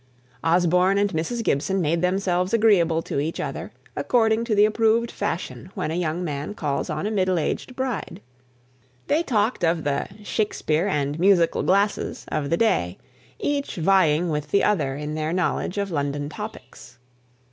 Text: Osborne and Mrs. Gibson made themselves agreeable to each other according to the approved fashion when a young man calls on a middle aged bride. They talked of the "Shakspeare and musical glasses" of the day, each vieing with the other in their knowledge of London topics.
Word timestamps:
Osborne 0.43 0.97
and 0.97 1.13
Mrs. 1.13 1.43
Gibson 1.43 1.79
made 1.79 2.01
themselves 2.01 2.55
agreeable 2.55 3.03
to 3.03 3.19
each 3.19 3.39
other 3.39 3.71
according 3.95 4.43
to 4.45 4.55
the 4.55 4.65
approved 4.65 5.11
fashion 5.11 5.69
when 5.75 5.91
a 5.91 5.93
young 5.93 6.23
man 6.23 6.55
calls 6.55 6.89
on 6.89 7.05
a 7.05 7.11
middle 7.11 7.37
aged 7.37 7.75
bride. 7.75 8.19
They 9.05 9.21
talked 9.21 9.63
of 9.63 9.83
the 9.83 10.07
"Shakspeare 10.23 10.87
and 10.87 11.19
musical 11.19 11.61
glasses" 11.61 12.25
of 12.29 12.49
the 12.49 12.57
day, 12.57 12.97
each 13.37 13.75
vieing 13.75 14.31
with 14.31 14.49
the 14.49 14.63
other 14.63 14.95
in 14.95 15.13
their 15.13 15.33
knowledge 15.33 15.77
of 15.77 15.91
London 15.91 16.29
topics. 16.29 16.97